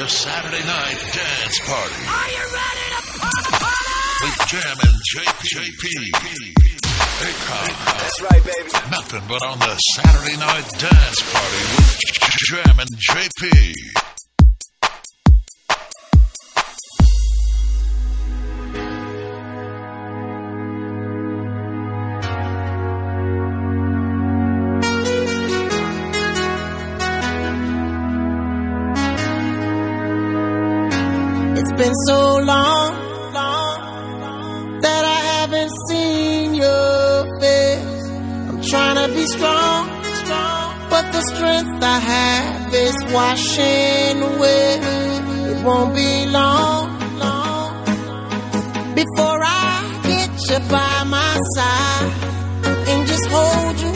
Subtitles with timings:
[0.00, 2.00] the Saturday Night Dance Party.
[2.08, 3.60] Are you ready to party?
[4.24, 5.44] With Jammin JP.
[5.52, 5.84] JP.
[7.20, 8.70] That's right, baby.
[8.90, 12.00] Nothing but on the Saturday Night Dance Party with
[12.48, 13.74] Jammin JP.
[41.20, 44.80] the strength I have is washing away.
[45.50, 47.84] It won't be long, long
[48.94, 52.12] before I get you by my side
[52.90, 53.89] and just hold you.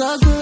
[0.00, 0.37] A good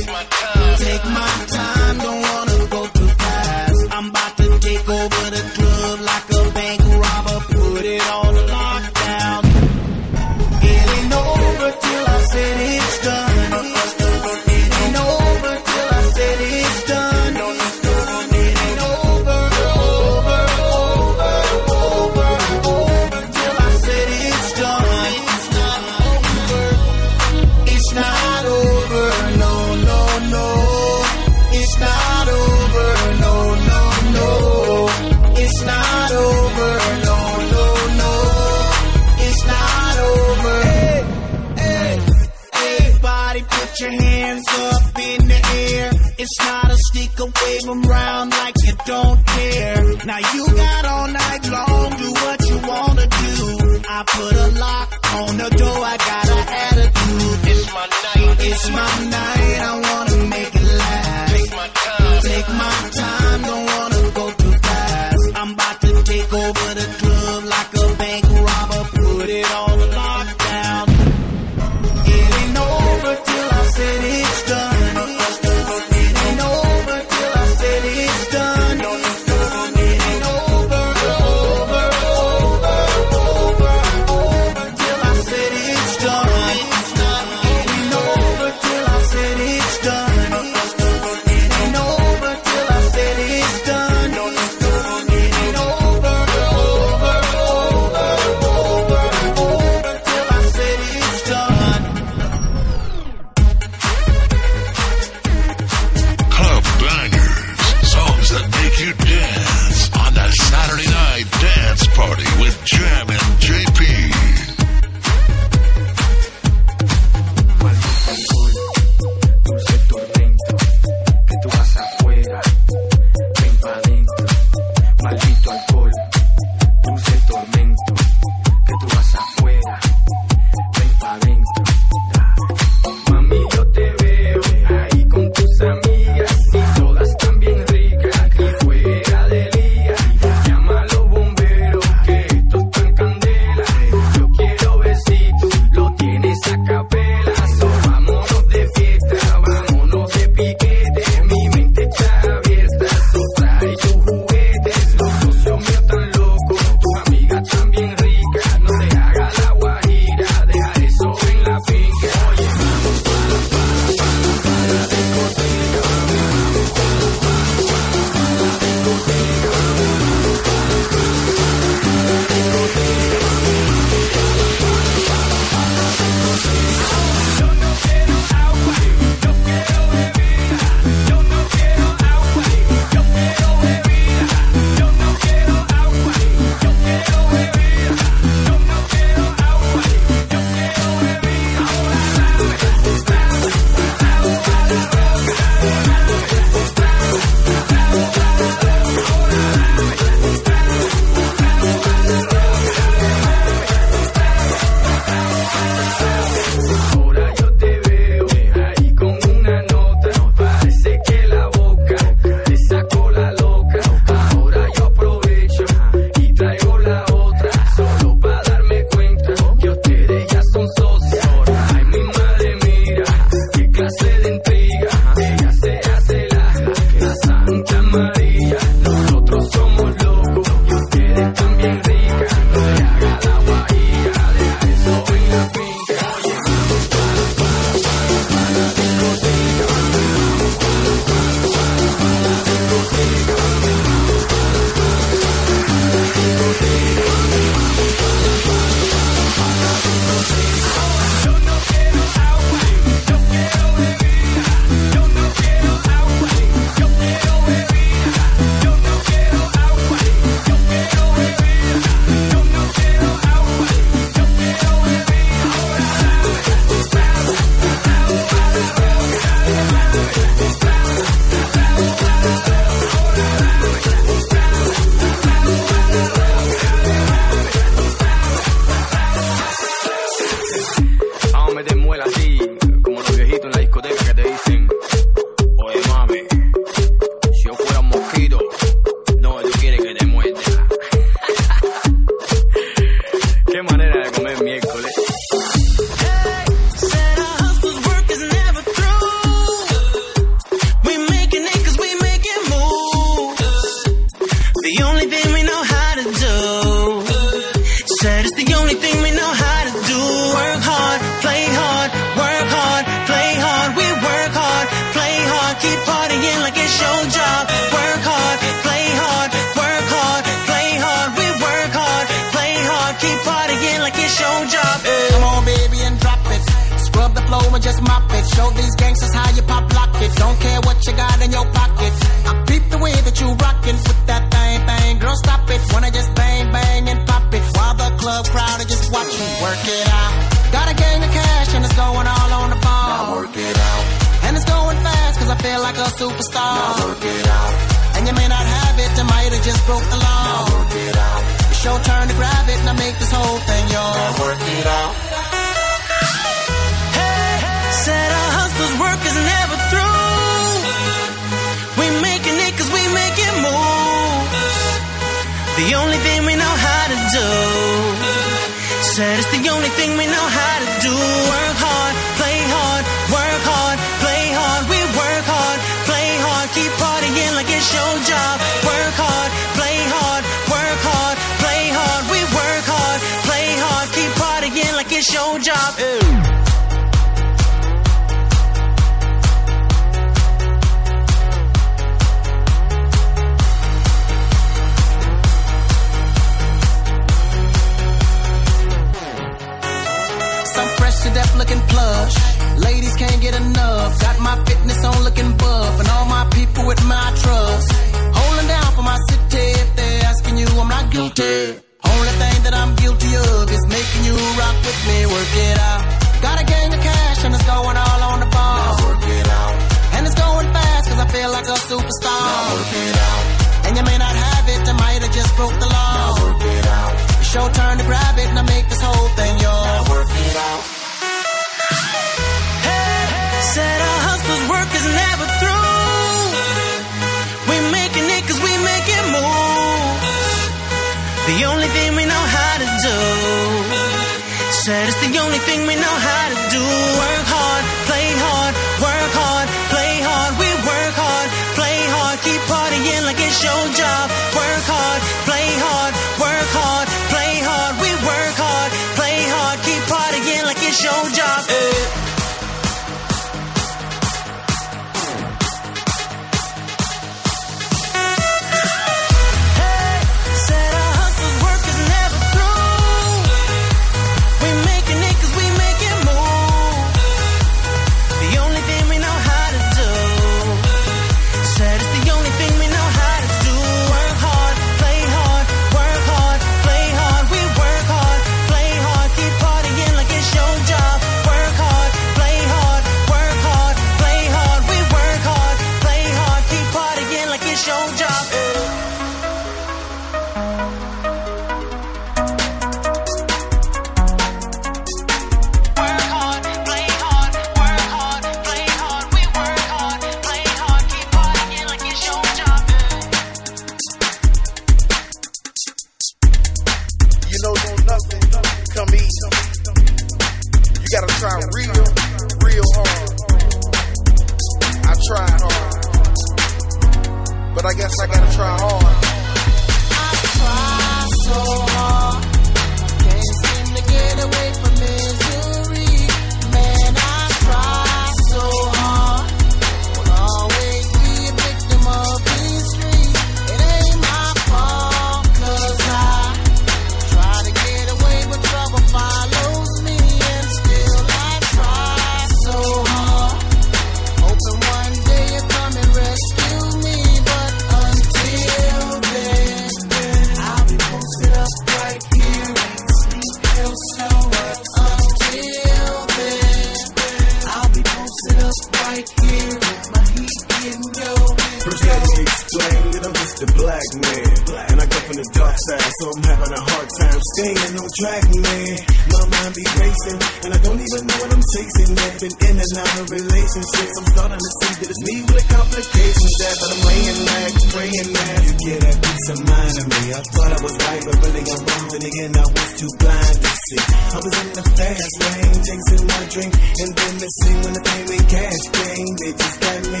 [580.04, 580.20] chasing.
[580.44, 581.90] And I don't even know what I'm chasing.
[581.96, 583.94] I've been in and out of relationships.
[583.96, 586.56] I'm starting to see that it's me with the complications there.
[586.60, 590.02] But I'm laying back, praying that you get that peace of mind in me.
[590.12, 591.88] I thought I was right, but really I'm wrong.
[591.94, 593.80] And again, I was too blind to see.
[593.80, 596.52] I was in the fast lane, chasing my dream.
[596.52, 600.00] And then the scene when the payment cash came, they just got me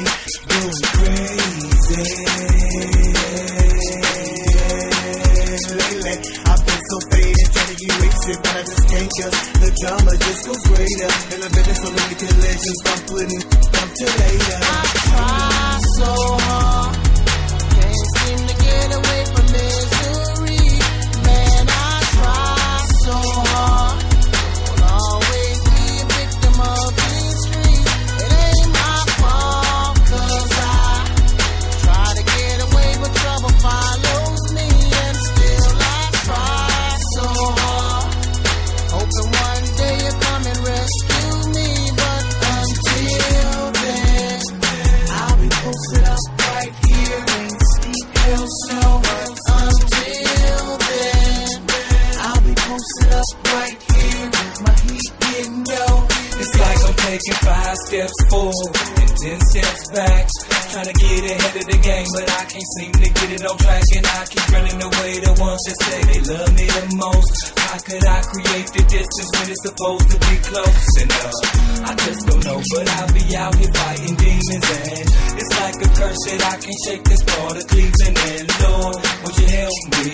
[0.52, 2.04] going crazy.
[5.64, 6.43] Lately
[8.24, 9.36] shit, but I just can't guess.
[9.60, 11.10] The drama just goes greater.
[11.34, 14.58] And I've been in so many collisions, I'm putting up to later.
[14.64, 16.12] I try so
[16.44, 16.94] hard,
[17.74, 20.64] can't seem to get away from misery.
[21.24, 23.16] Man, I try so
[23.52, 23.93] hard.
[57.94, 60.26] steps forward and ten steps back.
[60.74, 63.54] Trying to get ahead of the game, but I can't seem to get it on
[63.54, 63.84] track.
[63.94, 67.30] And I keep running away the ones that say they love me the most.
[67.54, 71.38] How could I create the distance when it's supposed to be close enough?
[71.86, 74.66] I just don't know, but I'll be out here fighting demons.
[74.74, 75.06] And
[75.38, 78.18] it's like a curse that I can't shake this ball of Cleveland.
[78.18, 80.10] And Lord, would you help me?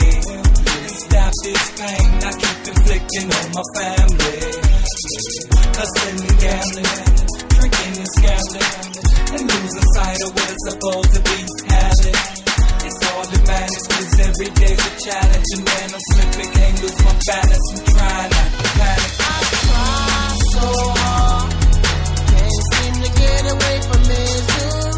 [1.08, 4.36] Stop this pain I keep inflicting on my family.
[5.80, 7.19] Hustling and gambling
[9.32, 12.16] and losing sight of what it's supposed to be habit.
[12.84, 13.24] It's all
[13.88, 17.66] cause every day's a challenge, and I'm slipping, can't lose my balance.
[17.72, 19.12] I'm trying not to panic.
[19.20, 20.66] I try so
[21.00, 21.50] hard,
[22.30, 24.89] can't seem to get away from misery.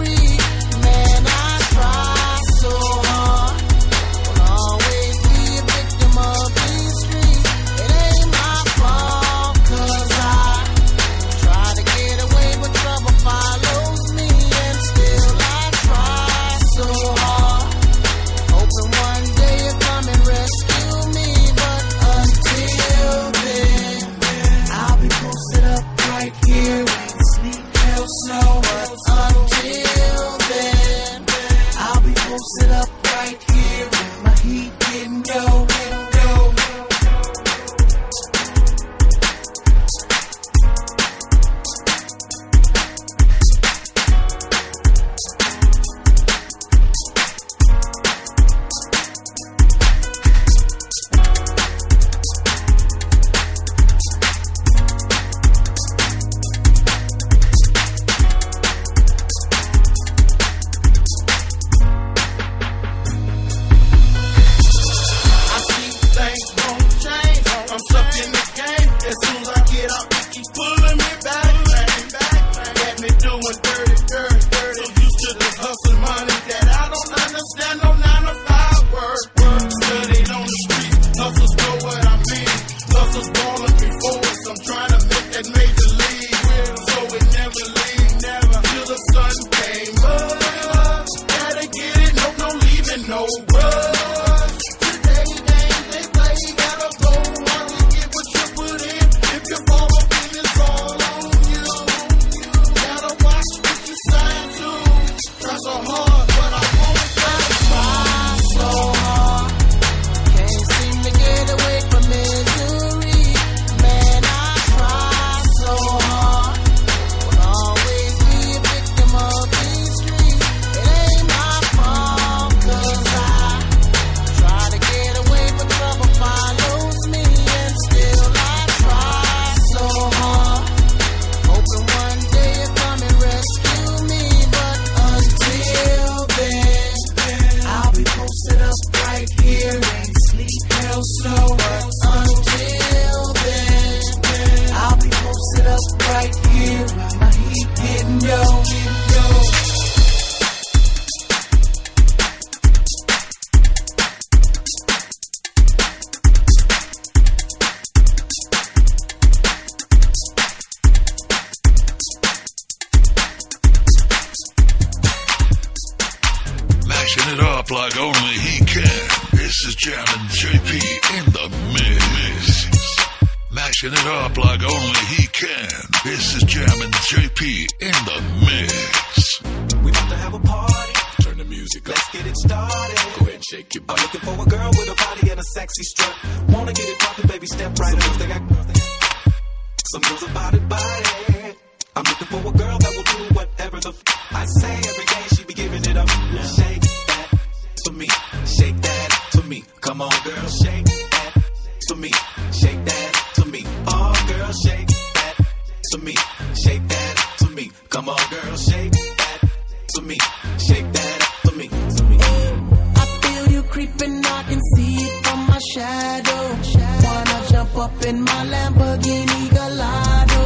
[217.82, 220.44] up in my Lamborghini Gallardo.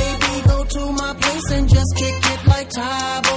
[0.00, 3.36] Maybe go to my place and just kick it like Tae Bo.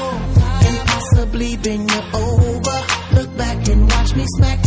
[0.67, 2.79] And possibly bend you over.
[3.17, 4.66] Look back and watch me smack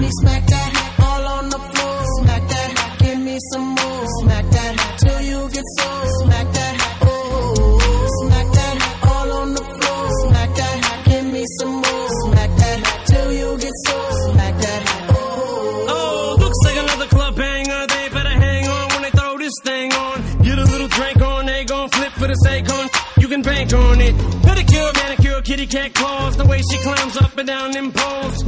[0.00, 1.98] Me smack that hat all on the floor.
[2.18, 4.04] Smack that hat, give me some more.
[4.20, 6.06] Smack that hat till you get sore.
[6.22, 8.08] Smack that hat, oh.
[8.20, 10.02] Smack that hat all on the floor.
[10.22, 12.08] Smack that hat, give me some more.
[12.22, 14.12] Smack that hat till you get sore.
[14.32, 15.86] Smack that hat, oh.
[15.96, 17.86] Oh, looks like another club banger.
[17.86, 20.16] They better hang on when they throw this thing on.
[20.42, 22.88] Get a little drink on, they gon' flip for the sake on.
[23.18, 24.14] You can bank on it.
[24.46, 26.36] Pedicure, manicure, kitty cat claws.
[26.36, 28.39] The way she climbs up and down them poles.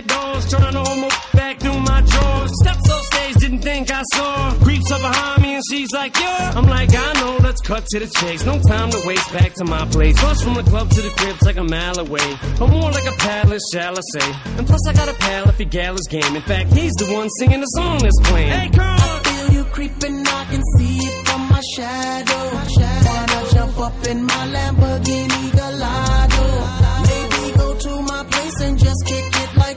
[0.00, 0.50] Cat dolls.
[0.50, 2.50] Trying to hold my back through my drawers.
[2.62, 4.52] Steps off stage, didn't think I saw.
[4.62, 6.52] Creeps up behind me and she's like, yeah.
[6.54, 8.44] I'm like, I know, let's cut to the chase.
[8.44, 10.20] No time to waste back to my place.
[10.20, 12.36] Bus from the club to the crib's like a mile away.
[12.58, 14.32] But more like a palace, shall I say.
[14.58, 16.36] And plus I got a pal if he gal his game.
[16.36, 18.50] In fact, he's the one singing the song that's playing.
[18.50, 18.84] Hey, girl!
[18.84, 22.44] I feel you creeping, I can see it from my shadow.
[23.06, 26.39] Wanna jump up in my Lamborghini Gallardo?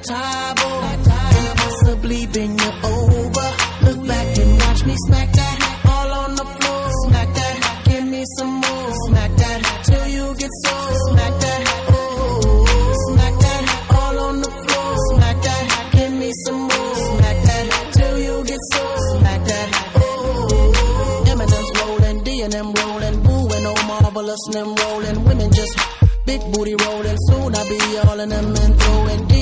[0.10, 3.50] And possibly bend you over.
[3.84, 6.90] Look back and watch me smack that hat all on the floor.
[7.06, 8.92] Smack that hat, give me some more.
[9.08, 10.92] Smack that hat till you get sore.
[11.08, 12.96] Smack that hat, oh.
[13.08, 14.96] Smack that hat all on the floor.
[15.10, 16.96] Smack that hat, give me some more.
[17.08, 18.98] Smack that hat till you get sore.
[19.12, 21.24] Smack that hat, oh.
[21.28, 25.24] Eminem's rolling, D rolling, Boo and oh marvelous rolling.
[25.24, 25.80] Women just
[26.26, 27.18] big booty rolling.
[27.30, 29.33] Soon I'll be all in them and throwing.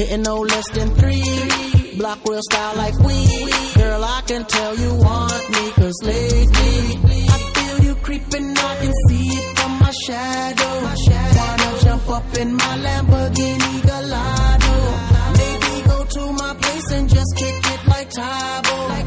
[0.00, 1.98] Hitting no less than three.
[1.98, 3.18] Block real style like we.
[3.74, 8.92] Girl, I can tell you want me, cause lately I feel you creeping, I can
[9.08, 10.74] see it from my shadow.
[11.36, 14.74] Wanna jump up in my Lamborghini Gallardo.
[15.36, 18.99] Maybe go to my place and just kick it like Tae Bo.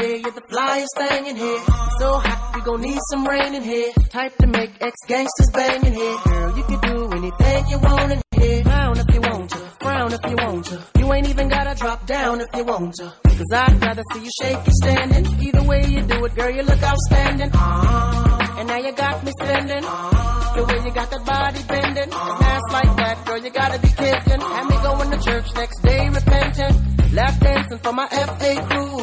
[0.00, 1.58] Say you're the flyest thing in here.
[1.98, 3.92] So hot, we gon' need some rain in here.
[4.08, 6.18] Type to make ex gangsters bang in here.
[6.24, 8.64] Girl, you can do anything you want in here.
[8.64, 10.82] Frown if you want to, frown if you want to.
[10.98, 13.12] You ain't even gotta drop down if you want to.
[13.24, 15.26] Cause I'd rather see you shake it standing.
[15.42, 17.50] Either way you do it, girl, you look outstanding.
[17.52, 19.82] Ah, and now you got me spending.
[19.82, 22.10] The way you got that body bending.
[22.10, 24.40] An ass like that, girl, you gotta be kidding.
[24.40, 26.90] Have me going to church next day repenting.
[27.12, 29.00] Lap dancing for my FA crew.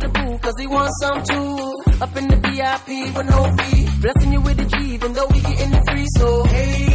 [0.00, 2.02] The boo, cause he wants some too.
[2.02, 4.00] Up in the VIP with no fee.
[4.00, 6.06] Blessing you with the G, even though we getting it free.
[6.16, 6.89] So, hey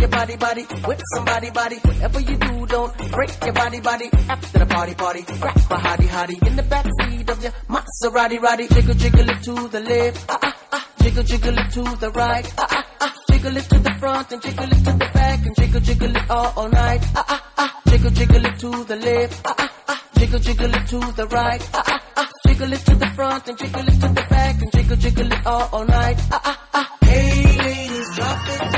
[0.00, 1.76] your body, body with somebody, body.
[1.76, 4.10] Whatever you do, don't break your body, body.
[4.28, 8.68] After the party, party, grab a hottie, hottie in the backseat of your Maserati, roddy.
[8.68, 10.86] Jiggle, jiggle it to the left, ah ah ah.
[11.02, 13.14] Jiggle, jiggle it to the right, ah ah ah.
[13.30, 16.30] Jiggle it to the front and jiggle it to the back and jiggle, jiggle it
[16.30, 17.80] all, all night, ah ah ah.
[17.88, 20.04] Jiggle, jiggle it to the left, ah ah ah.
[20.18, 22.28] Jiggle, jiggle it to the right, ah ah ah.
[22.46, 25.46] Jiggle it to the front and jiggle it to the back and jiggle, jiggle it
[25.46, 26.96] all, all night, ah ah ah.
[27.02, 28.77] Hey ladies, drop it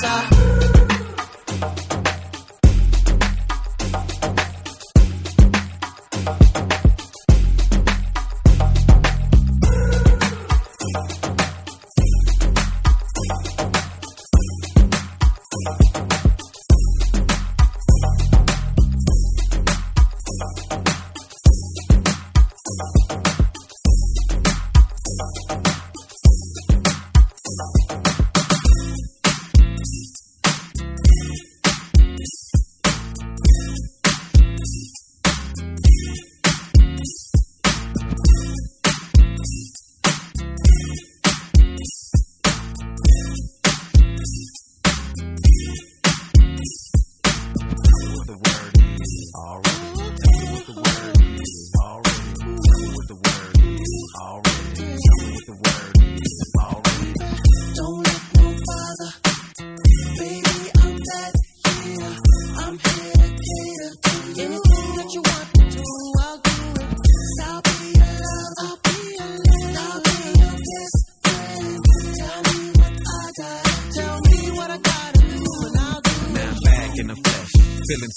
[0.00, 0.29] Belly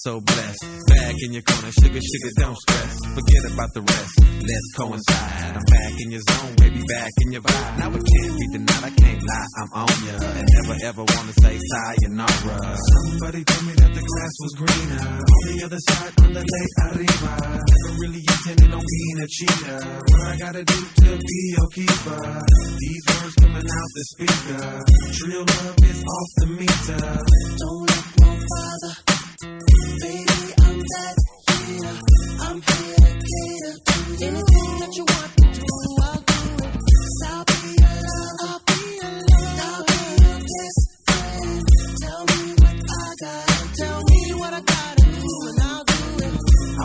[0.04, 0.66] so blessed.
[0.88, 2.94] Back in your corner, sugar, sugar, don't stress.
[3.16, 4.14] Forget about the rest.
[4.44, 5.56] Let's coincide.
[5.56, 7.78] I'm back in your zone, baby, back in your vibe.
[7.80, 10.16] Now it can't be denied, I can't lie, I'm on ya.
[10.20, 12.60] And never ever wanna say sayonara.
[12.76, 16.76] Somebody told me that the grass was greener on the other side, on the lake
[16.84, 17.32] arriba.
[17.64, 19.80] Never really intended on being a cheater.
[19.88, 22.20] What I gotta do to be your keeper?
[22.76, 24.64] These words coming out the speaker.
[25.32, 27.04] Real love is off the meter.
[27.56, 29.13] Don't look no further.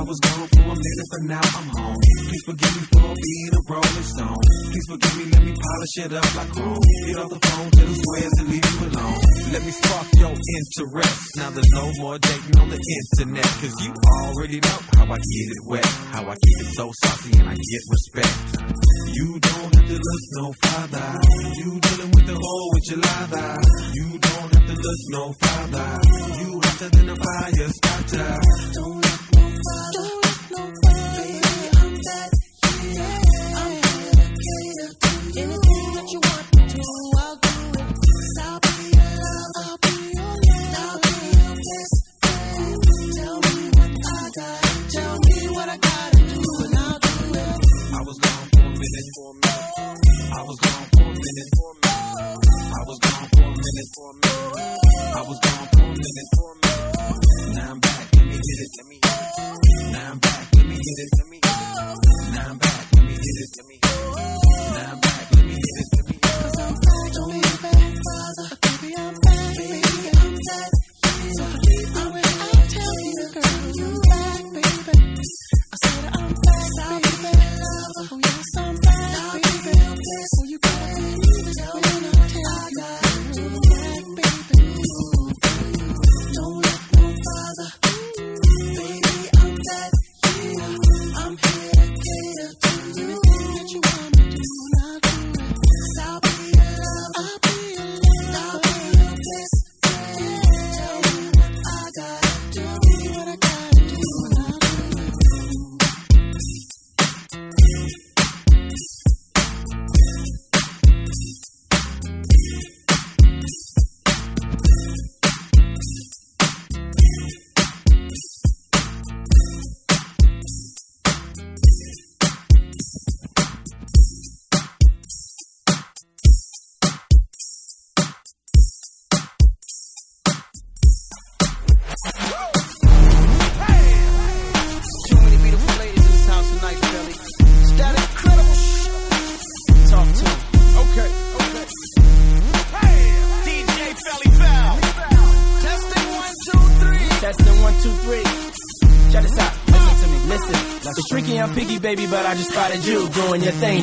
[0.09, 2.18] Was gone for a minute, but now I'm home.
[2.39, 4.43] Please forgive me for being a rolling stone.
[4.71, 6.79] Please forgive me, let me polish it up like chrome.
[7.07, 9.19] Get off the phone, tell the squares to leave you alone.
[9.51, 11.19] Let me spark your interest.
[11.35, 13.51] Now there's no more dating on the internet.
[13.59, 15.87] Cause you already know how I get it wet.
[16.15, 18.39] How I keep it so saucy and I get respect.
[19.19, 21.09] You don't have to look no farther.
[21.59, 23.51] You dealing with the whole with your lather.
[23.99, 25.91] You don't have to look no farther.
[26.39, 28.31] You have to identify your starter.
[28.79, 29.08] Don't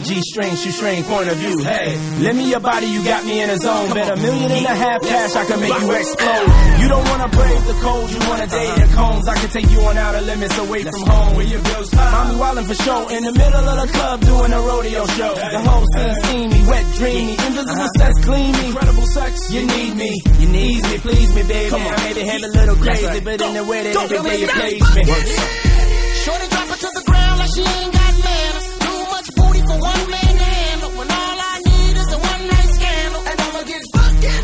[0.06, 1.57] G string, shoe string, point of view.
[1.65, 3.90] Hey, lend me your body, you got me in a zone.
[3.90, 6.49] Bet a million and a half cash, I can make you explode.
[6.77, 9.27] You don't wanna brave the cold, you wanna date the cones.
[9.27, 11.91] I can take you on outer limits away from home where your bills.
[11.95, 15.34] Mommy wildin' for show in the middle of the club doing a rodeo show.
[15.34, 17.98] The whole scene steamy, wet, dreamy, invisible uh-huh.
[17.98, 18.65] sex, clean me.
[18.68, 21.76] Incredible sex, you need me, you need me, please me, baby.
[21.76, 24.48] I may be head a little crazy, but in the way that every day you
[24.53, 25.03] please me.
[26.22, 27.94] Shorty drop it to the ground like she ain't got manners.
[27.94, 27.94] Too
[29.65, 30.91] much booty for one man to handle.
[30.91, 33.21] When all I need is a one night scandal.
[33.25, 34.43] And I'ma get fucking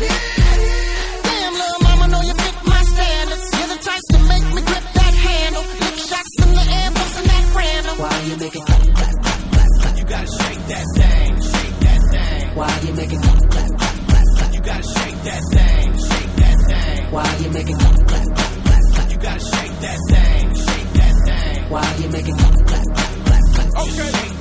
[1.22, 3.46] Damn, little mama, know you fit my standards.
[3.52, 5.62] You're the type to make me grip that handle.
[5.62, 7.96] Lick shots in the air, busting that random.
[7.98, 9.98] Why you making clap, clap, clap, clap, clap?
[9.98, 12.56] You gotta shake that thing, shake that thing.
[12.56, 14.52] Why you making clap, clap, clap, clap, clap?
[14.54, 17.10] You gotta shake that thing, shake that thing.
[17.12, 19.10] Why you making clap, clap, clap, clap, clap?
[19.12, 21.70] You gotta shake that thing, shake that thing.
[21.70, 23.88] Why you making clap, clap, clap, clap, clap?
[23.88, 24.31] Okay.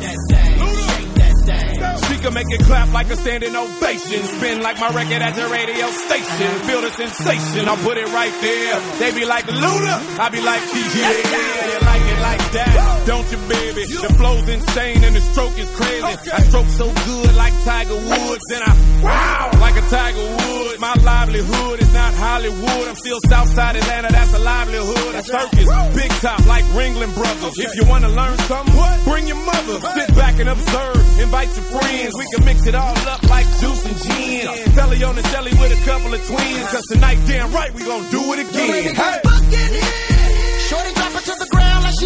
[2.22, 4.22] Can make it clap like a standing ovation.
[4.23, 6.52] Spin like my record at the radio station.
[6.69, 8.80] Feel the sensation, I'll put it right there.
[8.99, 13.38] They be like Luda, I be like, yeah, you like it like that, don't you,
[13.49, 13.85] baby?
[13.85, 16.30] The flow's insane and the stroke is crazy.
[16.31, 20.80] I stroke so good like Tiger Woods, and I wow like a Tiger Woods.
[20.80, 22.88] My livelihood is not Hollywood.
[22.88, 25.15] I'm still Southside Atlanta, that's a livelihood.
[25.15, 27.57] A circus, big top like Ringling Brothers.
[27.57, 29.80] If you wanna learn something, bring your mother.
[29.95, 31.19] Sit back and observe.
[31.19, 32.18] Invite your friends.
[32.18, 34.48] We can mix it all up like juice and gin.
[34.73, 36.68] Felly on the celly with a couple of twins.
[36.72, 38.95] Cause tonight, damn right, we gon' do it again.
[38.95, 39.22] Hey.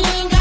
[0.04, 0.35] don't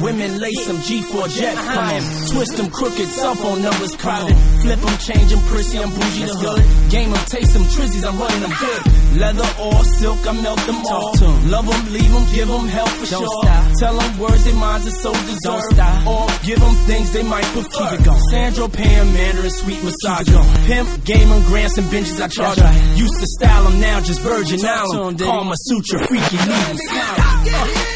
[0.00, 2.04] Women lace them, G4 jet flying.
[2.30, 4.36] Twist them crooked, cell phone numbers private.
[4.62, 6.90] Flip them, change them, prissy, I'm bougie the hood.
[6.90, 8.82] Game them, taste them, trizzies, I'm running them good.
[9.14, 11.14] Leather or silk, I melt them all.
[11.46, 13.42] Love them, leave them, give them help for Don't sure.
[13.44, 13.64] Stop.
[13.78, 15.78] Tell them words they minds are so deserved.
[16.06, 17.90] Or give them things they might prefer.
[17.90, 18.20] Keep it going.
[18.30, 20.28] Sandro, Pam, Mandarin, sweet massage.
[20.66, 22.66] Pimp, game them, grants and benches, I charge them.
[22.66, 22.98] Right.
[22.98, 25.20] Used to style them, now just virgin island.
[25.20, 27.93] Call my suture, freaky, leave them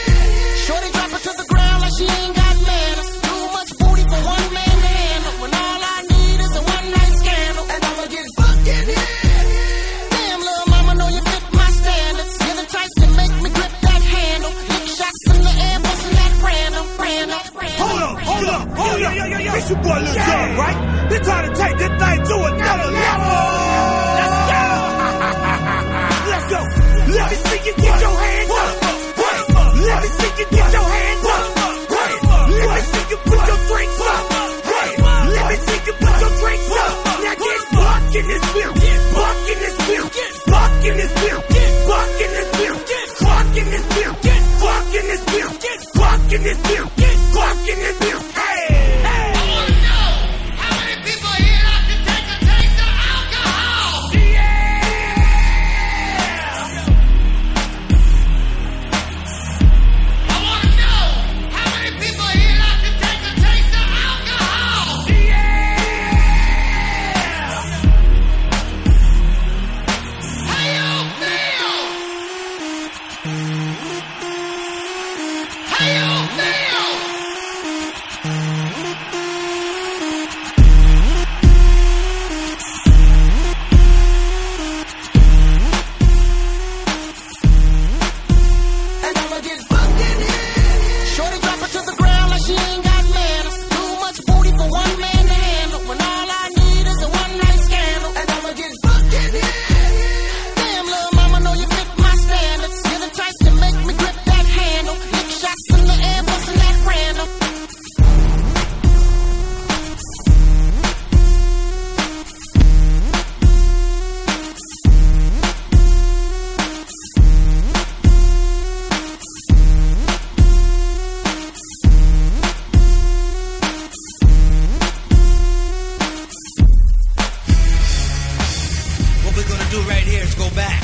[130.39, 130.81] go back.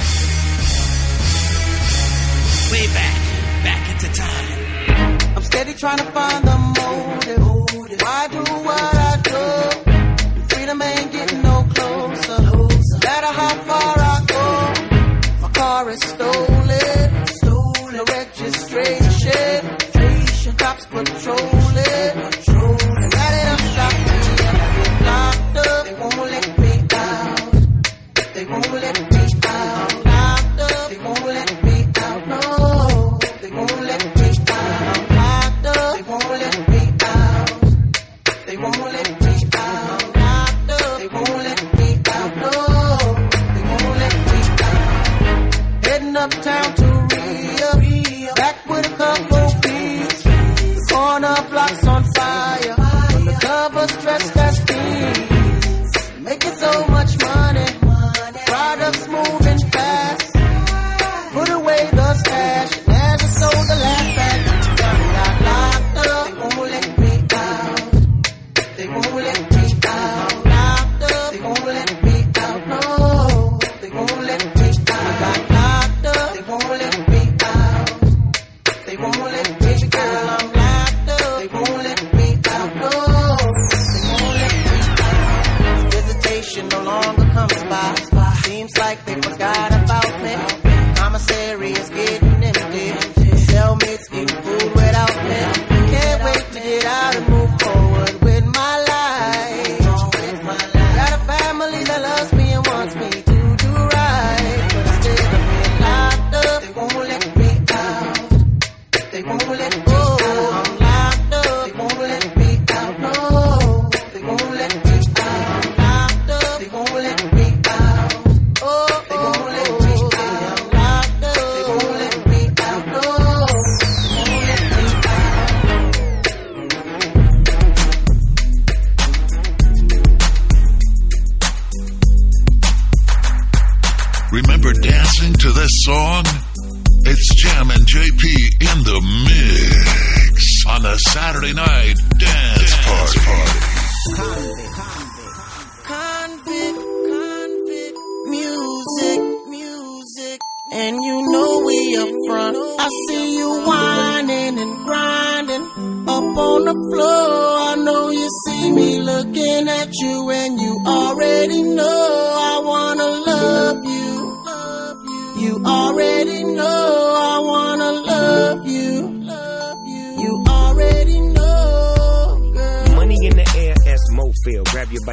[2.72, 3.16] Way back,
[3.62, 5.36] back into time.
[5.36, 6.53] I'm steady trying to find the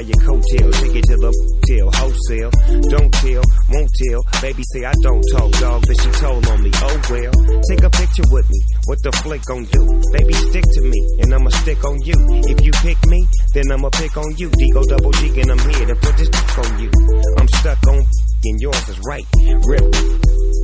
[0.02, 0.70] by your coattail.
[0.82, 1.32] Take it to the
[1.68, 2.52] tail, wholesale.
[2.90, 4.22] Don't tell, won't tell.
[4.42, 6.72] Baby say I don't talk, dog, but she told on me.
[6.74, 7.34] Oh well,
[7.70, 8.62] take a picture with me.
[8.86, 9.82] What the flick gon' do?
[10.12, 12.18] Baby, stick to me, and I'ma stick on you.
[12.50, 14.50] If you pick me, then I'ma pick on you.
[14.50, 16.90] Digo double G, and I'm here to put this on you.
[17.38, 19.28] I'm stuck on, and yours is right.
[19.70, 19.86] Rip,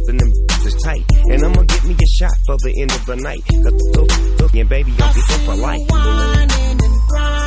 [0.10, 0.32] and them
[0.66, 1.06] is tight.
[1.30, 3.44] And I'ma get me a shot for the end of the night.
[3.46, 7.47] Cause, and baby, I'll be for life.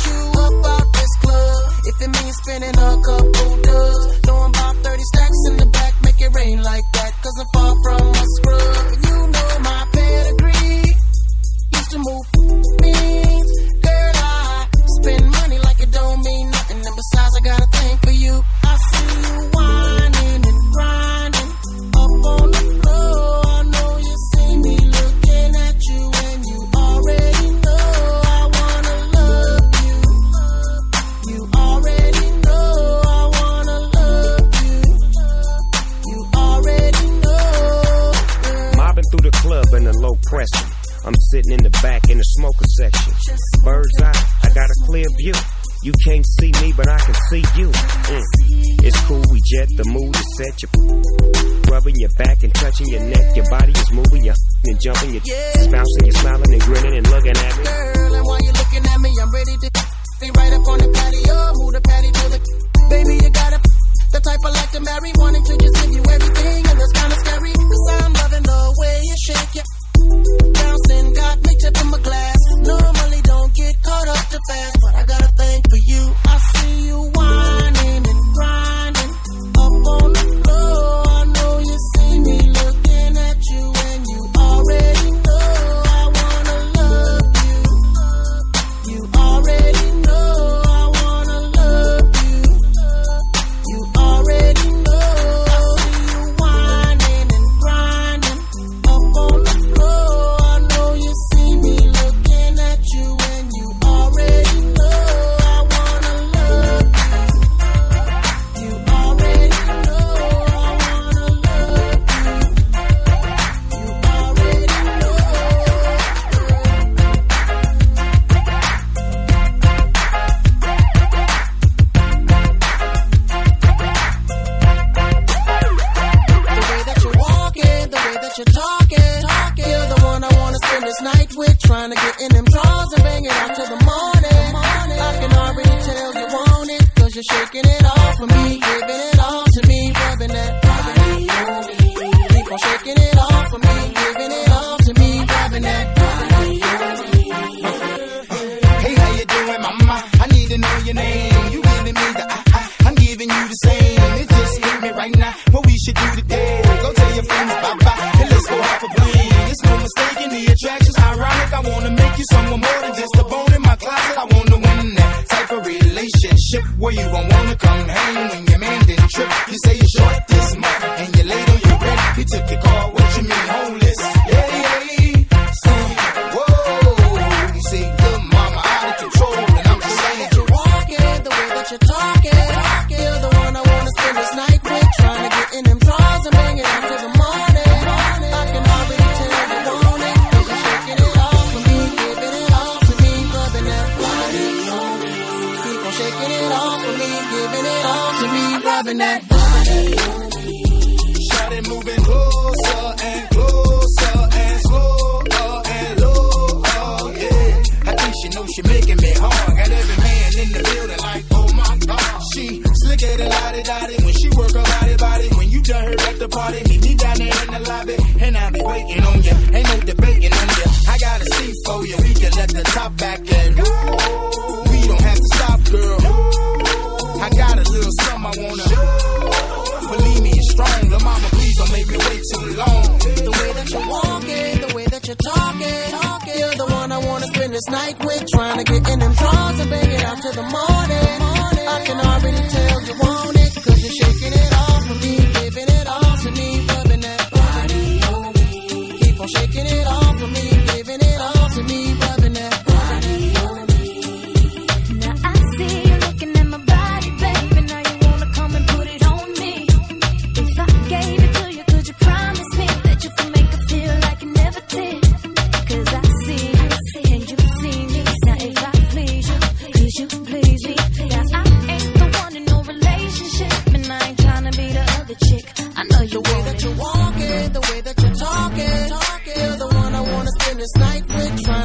[2.51, 4.19] spinning a couple dubs.
[4.25, 7.11] Throwing about 30 stacks in the back, make it rain like that.
[7.23, 8.10] Cause I'm far from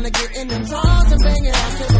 [0.06, 1.95] trying to get in them drawers and bang it out to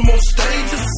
[0.00, 0.92] them on stages.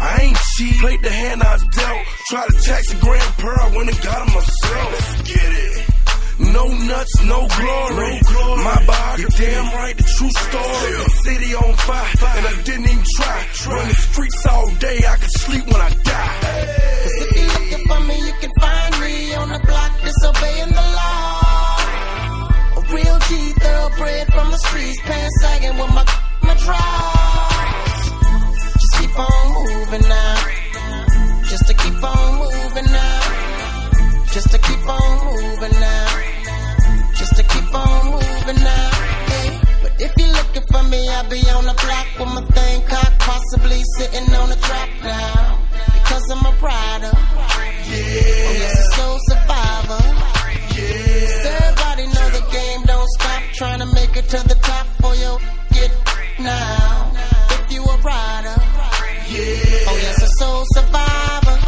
[0.00, 0.80] I ain't cheap.
[0.80, 2.06] Played the hand I was dealt.
[2.28, 3.60] Try to tax a grand pearl.
[3.60, 4.92] I Went and got them myself.
[4.92, 5.88] Let's get it.
[6.52, 8.12] No nuts, no glory.
[8.12, 8.64] No glory.
[8.64, 10.92] My body, you damn right, the true story.
[10.92, 11.04] Yeah.
[11.04, 13.46] The city on fire, fire, and I didn't even try.
[13.52, 13.74] try.
[13.76, 16.38] Run the streets all day, I could sleep when I die.
[16.42, 17.02] Hey.
[17.02, 20.86] Cause if you're looking for me, you can find me on the block, disobeying the
[20.98, 21.78] law.
[22.76, 26.04] A real G, thoroughbred from the streets, pants sagging with my
[26.42, 27.51] my drive
[29.12, 30.36] keep on moving now.
[31.44, 34.24] Just to keep on moving now.
[34.32, 37.12] Just to keep on moving now.
[37.14, 38.90] Just to keep on moving now.
[39.28, 42.82] Hey, but if you're looking for me, I'll be on the block with my thing
[42.86, 45.58] cock, possibly sitting on the trap now.
[45.92, 47.12] Because I'm a rider.
[47.12, 48.08] Yeah.
[48.48, 50.02] Oh, yes, a soul survivor.
[50.74, 51.50] Yeah.
[51.52, 55.38] Everybody know the game don't stop trying to make it to the top for you.
[55.72, 55.92] Get
[56.40, 57.12] now.
[57.50, 58.61] If you a rider.
[59.44, 61.58] Oh, yes, a soul survivor.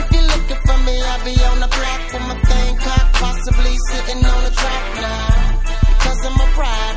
[0.00, 2.76] If you're looking for me, I'll be on the block with my thing
[3.20, 5.60] possibly sitting on the trap now.
[6.02, 6.89] Cause I'm a pride.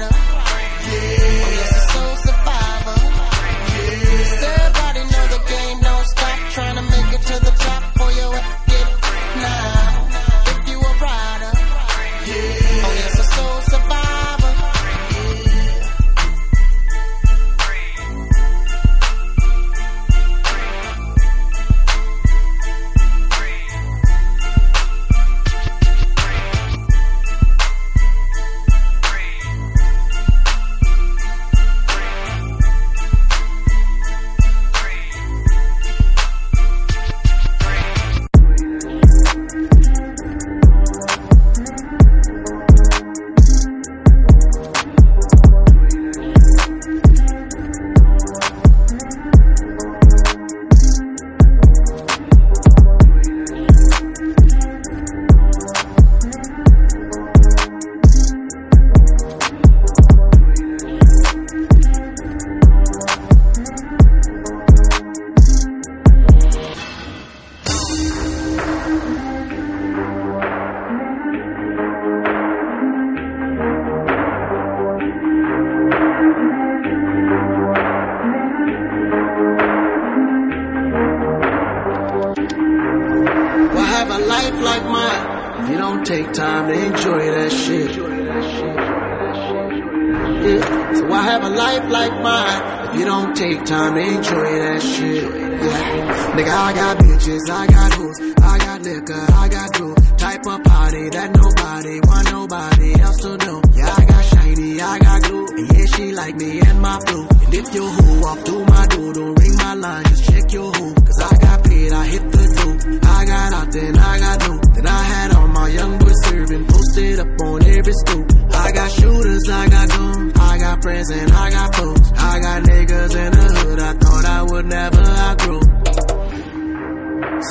[107.64, 110.94] If your hoe walk through my door, don't ring my line, just check your hoe.
[110.94, 113.00] Cause I got paid, I hit the door.
[113.04, 114.60] I got out, then I got no.
[114.74, 118.32] Then I had all my young boys serving, posted up on every stoop.
[118.54, 122.12] I got shooters, I got guns, I got friends and I got foes.
[122.16, 125.62] I got niggas in the hood, I thought I would never outgrow.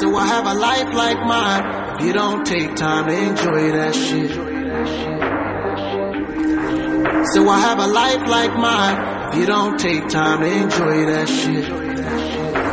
[0.01, 3.95] So I have a life like mine if you don't take time to enjoy that
[3.95, 4.31] shit.
[7.35, 11.29] So I have a life like mine if you don't take time to enjoy that
[11.29, 11.65] shit.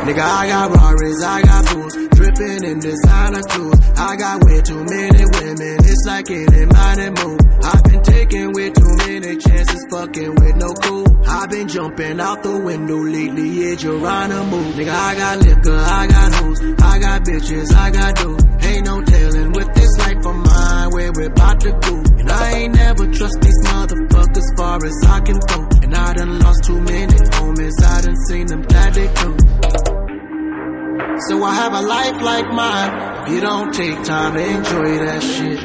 [0.04, 3.80] Nigga, I got Rarries, I got booze, dripping in designer clothes.
[3.96, 7.40] I got way too many women, it's like any mighty move.
[7.62, 11.06] I've been taking way too many chances, fucking with no cool.
[11.26, 14.60] I've been jumping out the window lately, yeah, Geronimo.
[14.76, 18.38] Nigga, I got liquor, I got hoes, I got bitches, I got dough.
[18.68, 20.36] Ain't no telling with this life of
[20.90, 21.94] where we're about to go.
[22.20, 25.68] And I ain't never trust these motherfuckers far as I can go.
[25.82, 29.38] And I done lost too many homies, I done seen them glad they come.
[31.28, 35.22] So I have a life like mine if you don't take time to enjoy that
[35.22, 35.60] shit.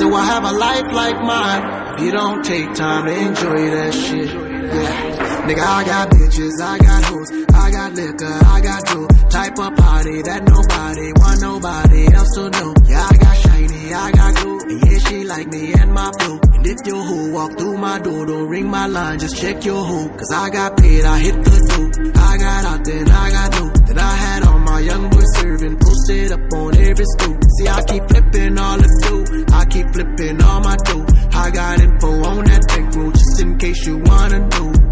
[0.00, 3.94] So I have a life like mine if you don't take time to enjoy that
[3.94, 4.28] shit.
[4.28, 5.27] Yeah.
[5.48, 9.08] Nigga, I got bitches, I got hoes, I got liquor, I got dough.
[9.30, 12.74] Type of party that nobody want nobody else to know.
[12.84, 16.38] Yeah, I got shiny, I got glue, and yeah, she like me and my flow.
[16.52, 19.82] And if your hoe walk through my door, don't ring my line, just check your
[19.82, 20.10] hoe.
[20.10, 22.12] Cause I got paid, I hit the door.
[22.12, 23.72] I got out, then I got no.
[23.86, 27.40] Then I had all my young boys serving, posted up on every stoop.
[27.56, 31.06] See, I keep flipping all the dough, I keep flipping all my dough.
[31.32, 34.87] I got info on that bankroll, just in case you wanna know.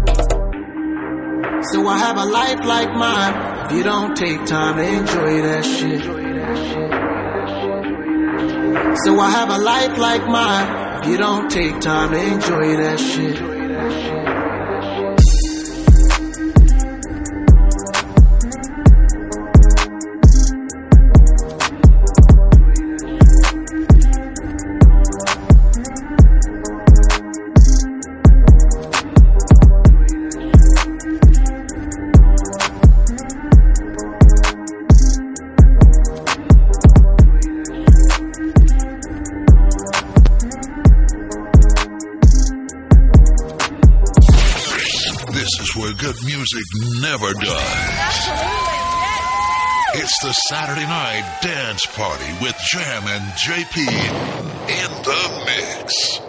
[1.63, 5.65] So I have a life like mine if you don't take time to enjoy that
[5.65, 6.03] shit.
[9.03, 12.99] So I have a life like mine if you don't take time to enjoy that
[12.99, 14.16] shit.
[46.53, 48.29] Music never dies.
[49.95, 53.77] It's the Saturday night dance party with Jammin JP
[54.69, 56.26] in the mix.